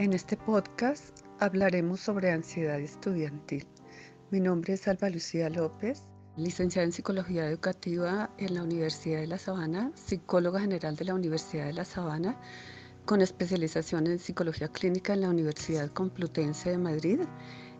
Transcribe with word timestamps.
En 0.00 0.14
este 0.14 0.34
podcast 0.34 1.26
hablaremos 1.40 2.00
sobre 2.00 2.30
ansiedad 2.30 2.80
estudiantil. 2.80 3.66
Mi 4.30 4.40
nombre 4.40 4.72
es 4.72 4.88
Alba 4.88 5.10
Lucía 5.10 5.50
López, 5.50 6.04
licenciada 6.38 6.86
en 6.86 6.92
Psicología 6.92 7.46
Educativa 7.46 8.30
en 8.38 8.54
la 8.54 8.62
Universidad 8.62 9.20
de 9.20 9.26
La 9.26 9.36
Sabana, 9.36 9.92
psicóloga 9.94 10.58
general 10.58 10.96
de 10.96 11.04
la 11.04 11.12
Universidad 11.12 11.66
de 11.66 11.74
La 11.74 11.84
Sabana, 11.84 12.40
con 13.04 13.20
especialización 13.20 14.06
en 14.06 14.18
Psicología 14.18 14.68
Clínica 14.68 15.12
en 15.12 15.20
la 15.20 15.28
Universidad 15.28 15.90
Complutense 15.90 16.70
de 16.70 16.78
Madrid. 16.78 17.20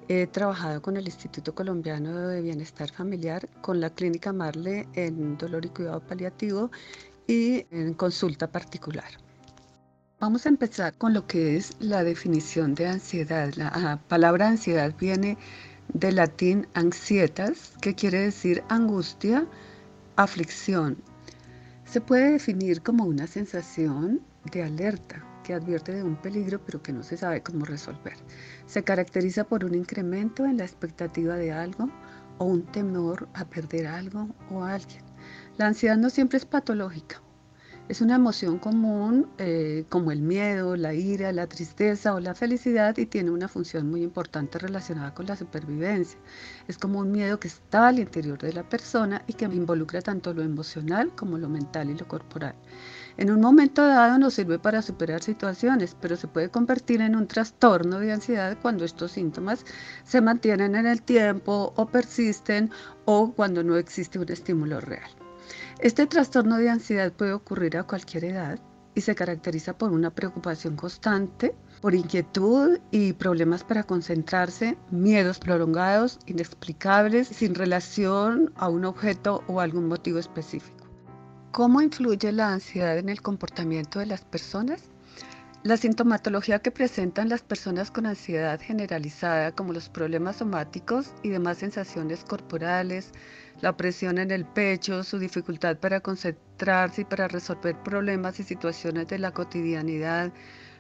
He 0.09 0.27
trabajado 0.27 0.83
con 0.83 0.99
el 0.99 1.07
Instituto 1.07 1.55
Colombiano 1.55 2.29
de 2.29 2.43
Bienestar 2.43 2.91
Familiar, 2.91 3.49
con 3.63 3.81
la 3.81 3.89
Clínica 3.89 4.31
Marle 4.31 4.87
en 4.93 5.39
dolor 5.39 5.65
y 5.65 5.71
cuidado 5.71 6.07
paliativo 6.07 6.71
y 7.27 7.65
en 7.71 7.95
consulta 7.95 8.47
particular. 8.53 9.30
Vamos 10.21 10.45
a 10.45 10.51
empezar 10.51 10.93
con 10.99 11.15
lo 11.15 11.27
que 11.27 11.57
es 11.57 11.75
la 11.81 12.05
definición 12.05 12.75
de 12.75 12.87
ansiedad. 12.87 13.55
La 13.55 13.69
ah, 13.69 13.99
palabra 14.07 14.49
ansiedad 14.49 14.95
viene 15.01 15.39
del 15.95 16.17
latín 16.17 16.69
ansietas, 16.75 17.73
que 17.81 17.95
quiere 17.95 18.21
decir 18.21 18.63
angustia, 18.69 19.47
aflicción. 20.17 20.99
Se 21.87 22.03
puede 22.03 22.33
definir 22.33 22.83
como 22.83 23.05
una 23.05 23.27
sensación 23.27 24.21
de 24.53 24.63
alerta 24.63 25.25
que 25.43 25.55
advierte 25.55 25.95
de 25.95 26.03
un 26.03 26.17
peligro 26.17 26.61
pero 26.67 26.83
que 26.83 26.93
no 26.93 27.03
se 27.03 27.17
sabe 27.17 27.43
cómo 27.43 27.65
resolver. 27.65 28.19
Se 28.67 28.85
caracteriza 28.85 29.45
por 29.45 29.65
un 29.65 29.75
incremento 29.75 30.45
en 30.45 30.59
la 30.59 30.65
expectativa 30.65 31.37
de 31.37 31.51
algo 31.51 31.89
o 32.37 32.45
un 32.45 32.67
temor 32.67 33.27
a 33.33 33.47
perder 33.47 33.87
algo 33.87 34.29
o 34.51 34.65
a 34.65 34.75
alguien. 34.75 35.03
La 35.57 35.69
ansiedad 35.69 35.97
no 35.97 36.11
siempre 36.11 36.37
es 36.37 36.45
patológica 36.45 37.23
es 37.91 38.01
una 38.01 38.15
emoción 38.15 38.59
común 38.59 39.27
eh, 39.39 39.85
como 39.89 40.13
el 40.13 40.21
miedo, 40.21 40.77
la 40.77 40.95
ira, 40.95 41.33
la 41.33 41.49
tristeza 41.49 42.15
o 42.15 42.21
la 42.21 42.37
felicidad 42.37 42.97
y 42.97 43.05
tiene 43.05 43.33
una 43.33 43.49
función 43.49 43.91
muy 43.91 44.05
importante 44.05 44.61
relacionada 44.61 45.13
con 45.13 45.27
la 45.27 45.35
supervivencia. 45.35 46.17
Es 46.69 46.79
como 46.79 47.01
un 47.01 47.11
miedo 47.11 47.41
que 47.41 47.49
está 47.49 47.89
al 47.89 47.99
interior 47.99 48.39
de 48.39 48.53
la 48.53 48.63
persona 48.63 49.25
y 49.27 49.33
que 49.33 49.47
involucra 49.47 50.03
tanto 50.03 50.33
lo 50.33 50.45
emocional 50.45 51.11
como 51.17 51.37
lo 51.37 51.49
mental 51.49 51.91
y 51.91 51.99
lo 51.99 52.07
corporal. 52.07 52.55
En 53.17 53.33
un 53.33 53.41
momento 53.41 53.85
dado 53.85 54.21
nos 54.21 54.35
sirve 54.35 54.61
para 54.61 54.83
superar 54.83 55.21
situaciones, 55.21 55.97
pero 56.01 56.15
se 56.15 56.29
puede 56.29 56.49
convertir 56.49 57.01
en 57.01 57.17
un 57.17 57.27
trastorno 57.27 57.99
de 57.99 58.13
ansiedad 58.13 58.57
cuando 58.63 58.85
estos 58.85 59.11
síntomas 59.11 59.65
se 60.05 60.21
mantienen 60.21 60.77
en 60.77 60.87
el 60.87 61.03
tiempo 61.03 61.73
o 61.75 61.87
persisten 61.87 62.71
o 63.05 63.33
cuando 63.33 63.65
no 63.65 63.77
existe 63.77 64.21
un 64.21 64.31
estímulo 64.31 64.81
real. 64.81 65.11
Este 65.81 66.07
trastorno 66.07 66.57
de 66.59 66.71
ansiedad 66.71 67.13
puede 67.13 67.33
ocurrir 67.33 67.77
a 67.77 67.85
cualquier 67.85 68.25
edad 68.25 68.59
y 68.95 69.01
se 69.01 69.15
caracteriza 69.15 69.77
por 69.77 69.93
una 69.93 70.11
preocupación 70.11 70.77
constante, 70.77 71.55
por 71.81 71.95
inquietud 71.95 72.79
y 72.91 73.13
problemas 73.15 73.65
para 73.65 73.85
concentrarse, 73.85 74.77
miedos 74.91 75.39
prolongados, 75.39 76.19
inexplicables, 76.27 77.29
sin 77.29 77.55
relación 77.55 78.53
a 78.57 78.69
un 78.69 78.85
objeto 78.85 79.43
o 79.47 79.61
algún 79.61 79.87
motivo 79.87 80.19
específico. 80.19 80.87
¿Cómo 81.53 81.81
influye 81.81 82.31
la 82.33 82.53
ansiedad 82.53 82.99
en 82.99 83.09
el 83.09 83.23
comportamiento 83.23 83.99
de 83.99 84.07
las 84.07 84.25
personas? 84.25 84.83
La 85.63 85.77
sintomatología 85.77 86.61
que 86.61 86.71
presentan 86.71 87.29
las 87.29 87.43
personas 87.43 87.91
con 87.91 88.07
ansiedad 88.07 88.59
generalizada, 88.63 89.53
como 89.53 89.75
los 89.75 89.91
problemas 89.91 90.37
somáticos 90.37 91.13
y 91.23 91.29
demás 91.29 91.59
sensaciones 91.59 92.25
corporales, 92.25 93.13
la 93.61 93.77
presión 93.77 94.17
en 94.17 94.31
el 94.31 94.47
pecho, 94.47 95.05
su 95.05 95.19
dificultad 95.19 95.77
para 95.77 96.01
concentrarse 96.01 97.03
y 97.03 97.05
para 97.05 97.29
resolver 97.29 97.77
problemas 97.83 98.41
y 98.41 98.43
situaciones 98.43 99.09
de 99.09 99.19
la 99.19 99.33
cotidianidad, 99.33 100.33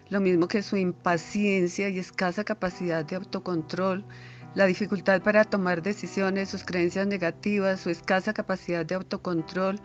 lo 0.08 0.18
mismo 0.18 0.48
que 0.48 0.62
su 0.62 0.78
impaciencia 0.78 1.90
y 1.90 1.98
escasa 1.98 2.42
capacidad 2.42 3.04
de 3.04 3.16
autocontrol, 3.16 4.06
la 4.54 4.64
dificultad 4.64 5.20
para 5.20 5.44
tomar 5.44 5.82
decisiones, 5.82 6.48
sus 6.48 6.64
creencias 6.64 7.06
negativas, 7.06 7.80
su 7.80 7.90
escasa 7.90 8.32
capacidad 8.32 8.86
de 8.86 8.94
autocontrol, 8.94 9.78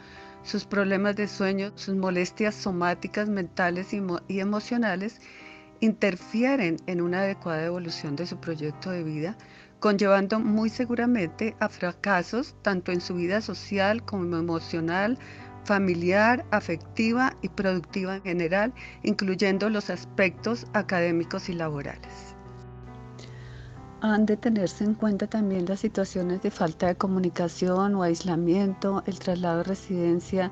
sus 0.46 0.66
problemas 0.66 1.16
de 1.16 1.28
sueño, 1.28 1.72
sus 1.76 1.96
molestias 1.96 2.54
somáticas, 2.56 3.28
mentales 3.28 3.94
y, 3.94 4.40
emocionales, 4.40 5.20
interfieren 5.80 6.78
en 6.86 7.02
una 7.02 7.22
adecuada 7.22 7.66
evolución 7.66 8.16
de 8.16 8.28
su 8.28 8.40
proyecto 8.40 8.92
de 8.92 9.04
vida, 9.04 9.38
conllevando 9.80 10.40
muy 10.40 10.70
seguramente 10.70 11.56
a 11.60 11.68
fracasos 11.68 12.56
tanto 12.62 12.92
en 12.92 13.02
su 13.02 13.16
vida 13.16 13.42
social 13.42 14.06
como 14.06 14.38
emocional, 14.38 15.18
familiar, 15.66 16.46
afectiva 16.52 17.36
y 17.42 17.50
productiva 17.50 18.18
en 18.18 18.24
general, 18.24 18.74
incluyendo 19.02 19.70
los 19.72 19.90
aspectos 19.90 20.68
académicos 20.74 21.50
y 21.50 21.54
laborales. 21.54 22.35
Han 24.02 24.26
de 24.26 24.38
tenerse 24.38 24.84
en 24.84 24.94
cuenta 24.94 25.28
también 25.28 25.66
las 25.66 25.80
situaciones 25.80 26.42
de 26.42 26.52
falta 26.52 26.88
de 26.88 26.96
comunicación 26.96 27.96
o 27.96 28.04
aislamiento, 28.04 29.04
el 29.08 29.20
traslado 29.20 29.60
de 29.60 29.64
residencia, 29.64 30.52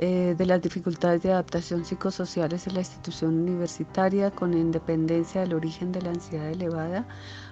eh, 0.00 0.36
de 0.38 0.46
las 0.46 0.62
dificultades 0.62 1.22
de 1.22 1.32
adaptación 1.32 1.84
psicosociales 1.84 2.66
en 2.68 2.74
la 2.74 2.80
institución 2.80 3.34
universitaria 3.34 4.30
con 4.30 4.54
independencia 4.54 5.40
del 5.40 5.54
origen 5.54 5.90
de 5.90 6.02
la 6.02 6.10
ansiedad 6.10 6.48
elevada, 6.50 7.04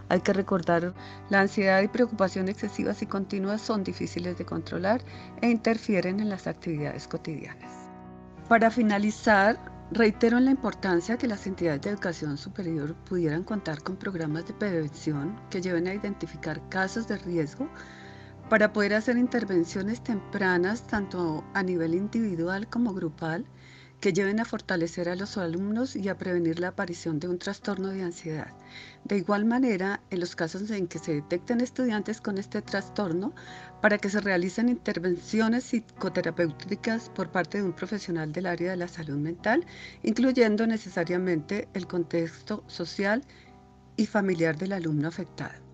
hay 0.09 0.21
que 0.21 0.33
recordar, 0.33 0.95
la 1.29 1.41
ansiedad 1.41 1.83
y 1.83 1.89
preocupación 1.89 2.49
excesivas 2.49 3.03
y 3.03 3.07
continuas 3.07 3.61
son 3.61 3.83
difíciles 3.83 4.39
de 4.39 4.45
controlar 4.45 5.03
e 5.43 5.51
interfieren 5.51 6.21
en 6.21 6.29
las 6.29 6.47
actividades 6.47 7.09
cotidianas. 7.09 7.73
Para 8.49 8.71
finalizar, 8.71 9.59
reitero 9.93 10.41
la 10.41 10.51
importancia 10.51 11.17
que 11.17 11.29
las 11.29 11.47
entidades 11.47 11.81
de 11.83 11.91
educación 11.91 12.37
superior 12.39 12.97
pudieran 13.09 13.45
contar 13.45 13.83
con 13.83 13.97
programas 13.97 14.45
de 14.47 14.53
prevención 14.55 15.41
que 15.49 15.61
lleven 15.61 15.87
a 15.87 15.95
identificar 15.95 16.69
casos 16.69 17.07
de 17.07 17.19
riesgo 17.19 17.69
para 18.51 18.73
poder 18.73 18.95
hacer 18.95 19.17
intervenciones 19.17 20.03
tempranas 20.03 20.87
tanto 20.89 21.45
a 21.55 21.63
nivel 21.63 21.95
individual 21.95 22.69
como 22.69 22.95
grupal 22.95 23.47
que 24.01 24.13
lleven 24.13 24.41
a 24.41 24.45
fortalecer 24.45 25.09
a 25.09 25.17
los 25.17 25.39
alumnos 25.39 25.97
y 25.97 26.09
a 26.09 26.19
prevenir 26.19 26.61
la 26.61 26.69
aparición 26.69 27.19
de 27.19 27.29
un 27.29 27.39
trastorno 27.39 27.89
de 27.89 28.03
ansiedad. 28.03 28.53
De 29.05 29.17
igual 29.17 29.45
manera, 29.45 30.01
en 30.11 30.21
los 30.21 30.37
casos 30.37 30.71
en 30.71 30.87
que 30.87 30.99
se 30.99 31.15
detecten 31.15 31.61
estudiantes 31.61 32.21
con 32.21 32.39
este 32.39 32.63
trastorno, 32.63 33.35
para 33.81 33.99
que 33.99 34.11
se 34.11 34.21
realicen 34.21 34.69
intervenciones 34.69 35.65
psicoterapéuticas 35.65 37.09
por 37.11 37.31
parte 37.31 37.59
de 37.59 37.65
un 37.65 37.73
profesional 37.73 38.33
del 38.33 38.47
área 38.47 38.71
de 38.71 38.77
la 38.77 38.89
salud 38.89 39.17
mental, 39.17 39.65
incluyendo 40.03 40.67
necesariamente 40.67 41.69
el 41.75 41.87
contexto 41.87 42.65
social 42.67 43.23
y 43.97 44.07
familiar 44.07 44.59
del 44.59 44.73
alumno 44.73 45.09
afectado. 45.09 45.66